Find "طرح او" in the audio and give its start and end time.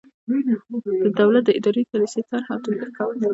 2.29-2.59